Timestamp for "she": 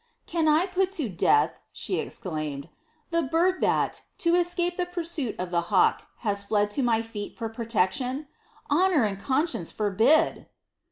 1.71-1.99